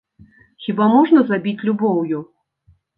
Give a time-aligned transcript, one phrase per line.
[0.67, 2.27] Хіба можна забіць любоўю?